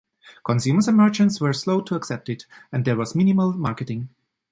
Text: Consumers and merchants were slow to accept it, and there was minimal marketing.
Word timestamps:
Consumers 0.43 0.87
and 0.87 0.97
merchants 0.97 1.39
were 1.39 1.53
slow 1.53 1.79
to 1.81 1.93
accept 1.93 2.27
it, 2.27 2.47
and 2.71 2.85
there 2.85 2.95
was 2.95 3.13
minimal 3.13 3.53
marketing. 3.53 4.09